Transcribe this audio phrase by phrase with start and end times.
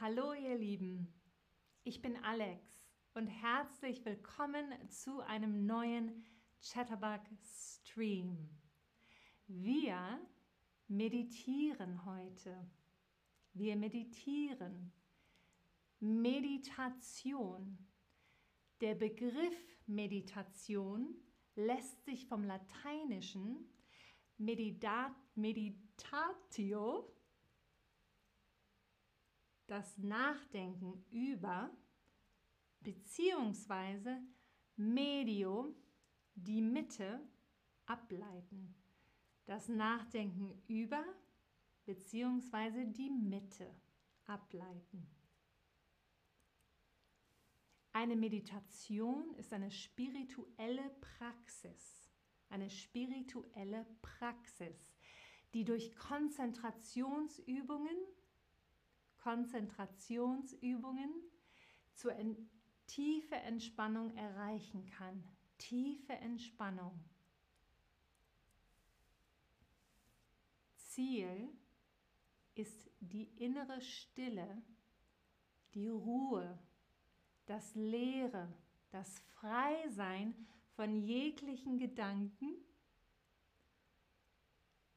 [0.00, 1.12] Hallo ihr Lieben,
[1.82, 2.64] ich bin Alex
[3.14, 6.24] und herzlich willkommen zu einem neuen
[6.62, 8.48] Chatterbug Stream.
[9.48, 10.20] Wir
[10.86, 12.70] meditieren heute.
[13.54, 14.92] Wir meditieren.
[15.98, 17.76] Meditation.
[18.80, 21.16] Der Begriff Meditation
[21.56, 23.68] lässt sich vom Lateinischen
[24.36, 27.17] medita meditatio
[29.68, 31.70] das Nachdenken über
[32.80, 34.20] beziehungsweise
[34.76, 35.72] Medio,
[36.34, 37.20] die Mitte,
[37.86, 38.74] ableiten.
[39.46, 41.04] Das Nachdenken über
[41.84, 43.72] beziehungsweise die Mitte
[44.26, 45.06] ableiten.
[47.92, 52.10] Eine Meditation ist eine spirituelle Praxis,
[52.48, 54.96] eine spirituelle Praxis,
[55.54, 57.96] die durch Konzentrationsübungen
[59.18, 61.10] Konzentrationsübungen
[61.94, 62.48] zur en
[62.86, 65.22] tiefe Entspannung erreichen kann.
[65.58, 66.98] Tiefe Entspannung.
[70.76, 71.48] Ziel
[72.54, 74.62] ist die innere Stille,
[75.74, 76.58] die Ruhe,
[77.46, 78.52] das Leere,
[78.90, 80.34] das Freisein
[80.74, 82.56] von jeglichen Gedanken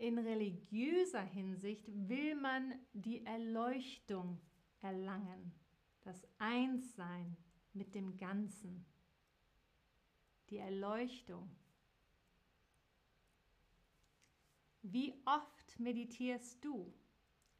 [0.02, 4.41] in religiöser Hinsicht will man die Erleuchtung
[4.81, 5.53] erlangen,
[6.02, 7.38] das Einssein
[7.73, 8.83] mit dem Ganzen,
[10.49, 11.55] die Erleuchtung.
[14.81, 16.91] Wie oft meditierst du?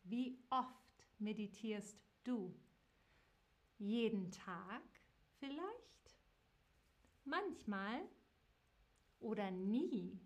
[0.04, 2.60] Wie oft meditierst du?
[3.78, 4.82] Jeden Tag
[5.38, 6.18] vielleicht?
[7.24, 8.02] Manchmal
[9.20, 10.20] oder nie?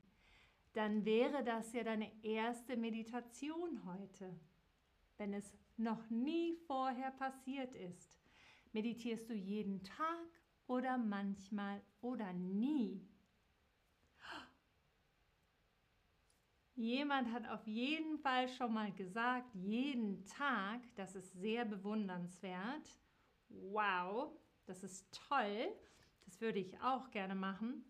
[0.76, 4.38] Dann wäre das ja deine erste Meditation heute,
[5.18, 8.20] wenn es noch nie vorher passiert ist.
[8.74, 10.28] Meditierst du jeden Tag
[10.68, 13.08] oder manchmal oder nie?
[16.76, 23.00] Jemand hat auf jeden Fall schon mal gesagt, jeden Tag, das ist sehr bewundernswert.
[23.48, 25.74] Wow, das ist toll.
[26.26, 27.86] Das würde ich auch gerne machen.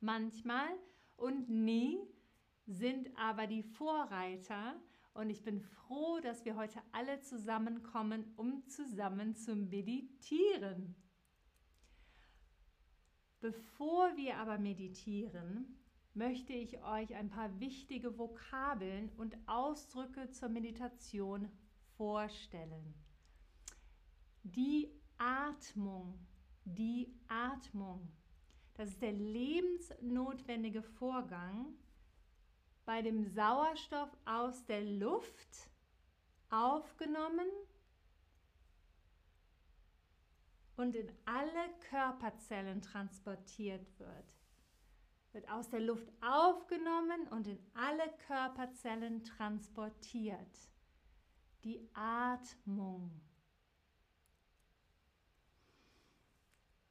[0.00, 0.70] Manchmal
[1.18, 1.98] und nie
[2.66, 4.80] sind aber die Vorreiter.
[5.14, 10.94] Und ich bin froh, dass wir heute alle zusammenkommen, um zusammen zu meditieren.
[13.40, 15.76] Bevor wir aber meditieren,
[16.14, 21.48] möchte ich euch ein paar wichtige Vokabeln und Ausdrücke zur Meditation
[21.96, 22.94] vorstellen.
[24.42, 26.18] Die Atmung,
[26.64, 28.08] die Atmung.
[28.78, 31.74] Das ist der lebensnotwendige Vorgang,
[32.84, 35.68] bei dem Sauerstoff aus der Luft
[36.48, 37.48] aufgenommen
[40.76, 44.38] und in alle Körperzellen transportiert wird.
[45.32, 50.70] Wird aus der Luft aufgenommen und in alle Körperzellen transportiert.
[51.64, 53.10] Die Atmung.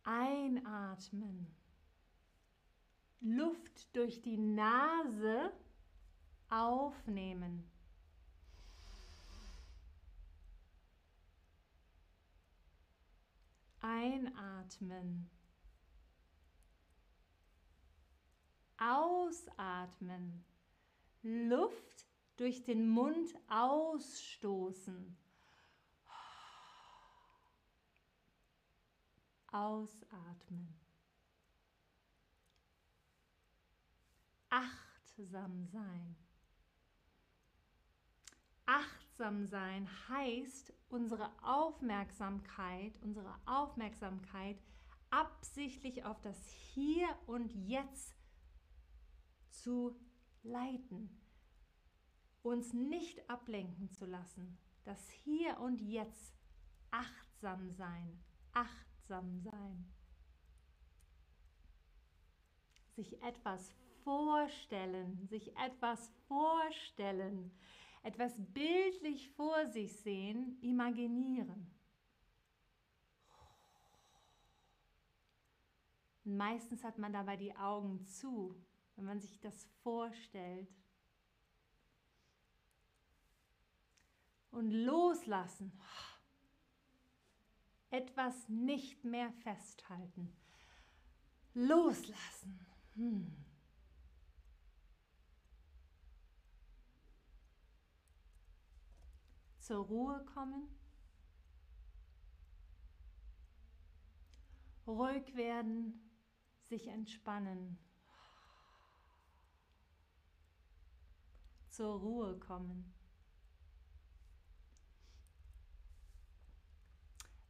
[0.04, 1.48] Einatmen.
[3.20, 5.52] Luft durch die Nase
[6.50, 7.70] aufnehmen.
[13.82, 15.30] Einatmen.
[18.78, 20.46] Ausatmen.
[21.24, 22.06] Luft
[22.38, 25.18] durch den Mund ausstoßen.
[29.52, 30.87] Ausatmen.
[34.50, 36.16] Achtsam sein.
[38.66, 44.62] Achtsam sein heißt, unsere Aufmerksamkeit, unsere Aufmerksamkeit
[45.10, 48.16] absichtlich auf das Hier und Jetzt
[49.50, 49.98] zu
[50.44, 51.10] leiten,
[52.42, 54.58] uns nicht ablenken zu lassen.
[54.84, 56.34] Das Hier und Jetzt
[56.92, 58.24] achtsam sein,
[58.54, 59.94] achtsam sein.
[62.96, 63.74] Sich etwas
[64.08, 67.52] vorstellen, sich etwas vorstellen,
[68.04, 71.78] etwas bildlich vor sich sehen, imaginieren.
[76.28, 78.56] meistens hat man dabei die Augen zu,
[78.96, 80.70] wenn man sich das vorstellt.
[84.52, 85.72] Und loslassen.
[87.90, 90.36] Etwas nicht mehr festhalten.
[91.54, 92.60] Loslassen.
[92.96, 93.47] Hm.
[99.68, 100.66] zur Ruhe kommen,
[104.88, 106.10] ruhig werden,
[106.62, 107.78] sich entspannen,
[111.68, 112.94] zur Ruhe kommen.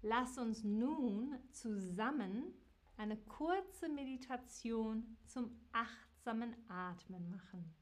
[0.01, 2.51] Lass uns nun zusammen
[2.97, 7.75] eine kurze Meditation zum achtsamen Atmen machen.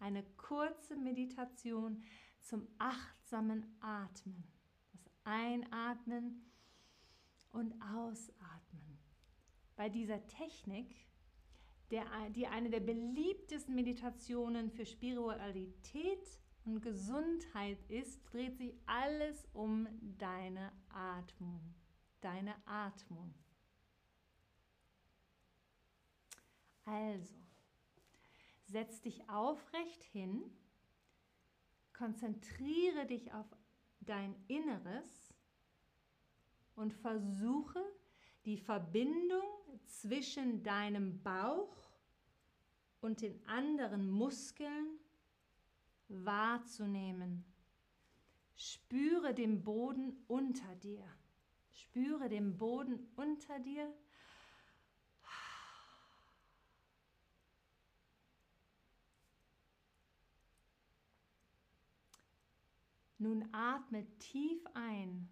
[0.00, 2.04] Eine kurze Meditation
[2.44, 4.44] zum achtsamen Atmen.
[4.92, 6.44] Das Einatmen
[7.52, 8.98] und Ausatmen.
[9.76, 10.94] Bei dieser Technik,
[11.90, 19.88] der, die eine der beliebtesten Meditationen für Spiritualität und Gesundheit ist, dreht sich alles um
[20.18, 21.60] deine Atmung.
[22.20, 23.34] Deine Atmung.
[26.84, 27.34] Also,
[28.66, 30.42] setz dich aufrecht hin,
[31.94, 33.46] konzentriere dich auf
[34.00, 35.34] dein Inneres
[36.74, 37.82] und versuche
[38.44, 39.42] die Verbindung
[39.86, 41.74] zwischen deinem Bauch
[43.00, 44.98] und den anderen Muskeln
[46.08, 47.44] wahrzunehmen.
[48.56, 51.04] Spüre den Boden unter dir.
[51.72, 53.92] Spüre den Boden unter dir.
[63.18, 65.28] Nun atme tief ein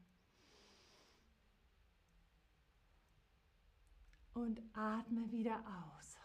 [4.35, 6.19] und atme wieder aus.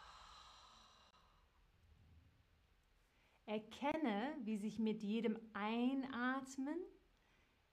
[3.45, 6.77] Erkenne, wie sich mit jedem Einatmen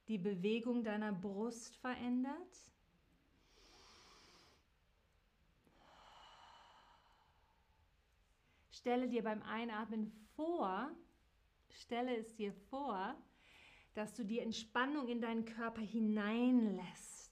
[0.09, 2.73] die Bewegung deiner Brust verändert.
[8.71, 10.91] Stelle dir beim Einatmen vor,
[11.71, 13.17] stelle es dir vor,
[13.95, 17.25] dass du die Entspannung in deinen Körper hineinlässt.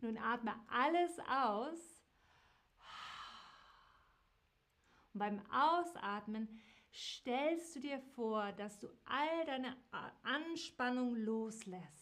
[0.00, 2.02] Nun atme alles aus.
[5.12, 6.60] Und beim Ausatmen
[6.92, 9.76] stellst du dir vor, dass du all deine
[10.22, 12.01] Anspannung loslässt.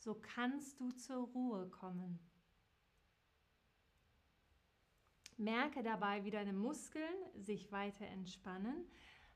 [0.00, 2.18] So kannst du zur Ruhe kommen.
[5.36, 8.86] Merke dabei, wie deine Muskeln sich weiter entspannen.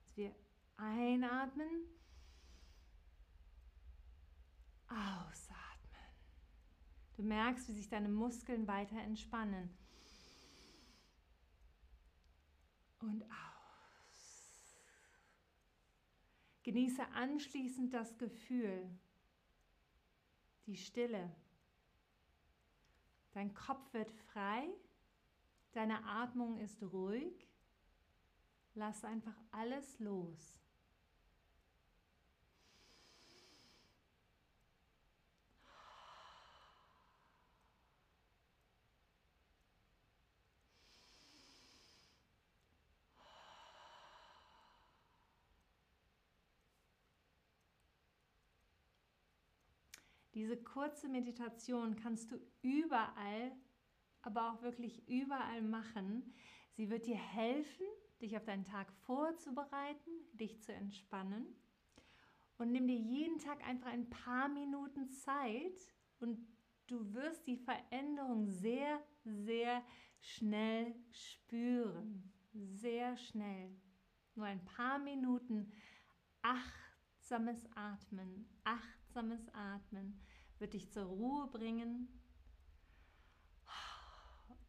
[0.00, 0.34] Also wir
[0.78, 1.68] einatmen,
[4.88, 6.08] ausatmen.
[7.16, 9.68] Du merkst, wie sich deine Muskeln weiter entspannen.
[13.00, 14.78] Und aus.
[16.62, 18.98] Genieße anschließend das Gefühl,
[20.66, 21.30] die Stille.
[23.32, 24.68] Dein Kopf wird frei
[25.74, 27.48] Deine Atmung ist ruhig.
[28.74, 30.63] Lass einfach alles los.
[50.34, 53.52] Diese kurze Meditation kannst du überall
[54.24, 56.34] aber auch wirklich überall machen.
[56.72, 57.86] Sie wird dir helfen,
[58.20, 61.46] dich auf deinen Tag vorzubereiten, dich zu entspannen.
[62.56, 65.78] Und nimm dir jeden Tag einfach ein paar Minuten Zeit
[66.20, 66.46] und
[66.86, 69.82] du wirst die Veränderung sehr, sehr
[70.20, 72.32] schnell spüren.
[72.52, 73.76] Sehr schnell.
[74.36, 75.72] Nur ein paar Minuten
[76.42, 80.20] achtsames Atmen, achtsames Atmen
[80.58, 82.08] wird dich zur Ruhe bringen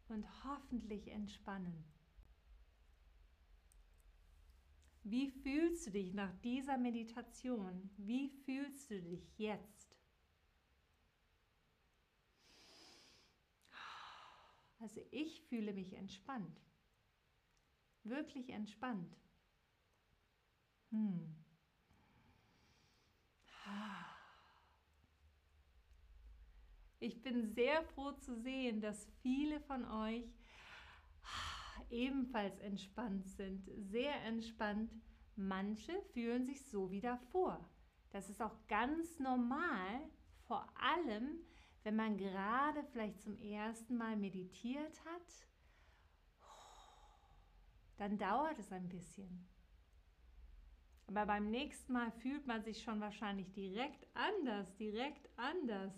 [0.07, 1.83] und hoffentlich entspannen.
[5.03, 7.91] Wie fühlst du dich nach dieser Meditation?
[7.97, 9.95] Wie fühlst du dich jetzt?
[14.79, 16.61] Also ich fühle mich entspannt.
[18.03, 19.17] Wirklich entspannt.
[20.91, 21.34] Hm.
[27.05, 30.25] Ich bin sehr froh zu sehen, dass viele von euch
[31.91, 34.91] ebenfalls entspannt sind, sehr entspannt.
[35.35, 37.63] Manche fühlen sich so wieder vor.
[38.09, 40.01] Das ist auch ganz normal,
[40.47, 41.41] vor allem
[41.83, 45.47] wenn man gerade vielleicht zum ersten Mal meditiert hat.
[47.97, 49.47] Dann dauert es ein bisschen.
[51.05, 55.93] Aber beim nächsten Mal fühlt man sich schon wahrscheinlich direkt anders, direkt anders.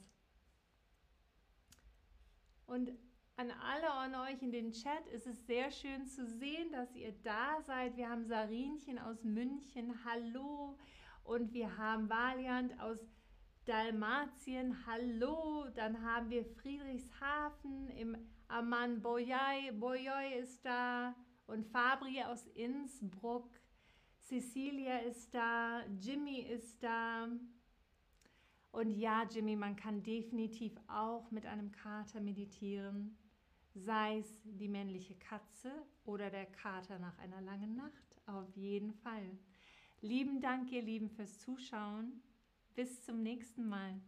[2.68, 2.92] Und
[3.38, 5.08] an alle an euch in den Chat.
[5.14, 7.96] Es ist sehr schön zu sehen, dass ihr da seid.
[7.96, 9.94] Wir haben Sarinchen aus München.
[10.04, 10.78] Hallo.
[11.24, 13.00] Und wir haben Valiant aus
[13.64, 14.86] Dalmatien.
[14.86, 15.70] Hallo.
[15.76, 18.18] Dann haben wir Friedrichshafen im
[18.50, 19.72] Aman Boyai.
[19.72, 21.16] Boyai ist da.
[21.46, 23.50] Und Fabri aus Innsbruck.
[24.20, 25.86] Cecilia ist da.
[26.02, 27.30] Jimmy ist da.
[28.72, 33.18] Und ja, Jimmy, man kann definitiv auch mit einem Kater meditieren
[33.86, 35.72] sei es die männliche Katze
[36.06, 38.22] oder der Kater nach einer langen Nacht.
[38.26, 39.38] Auf jeden Fall.
[40.02, 42.22] Lieben Dank, ihr Lieben, fürs Zuschauen.
[42.76, 44.00] Bis zum nächsten Mal.